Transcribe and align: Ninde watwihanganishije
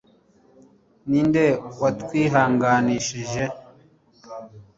Ninde 1.09 1.45
watwihanganishije 1.81 3.43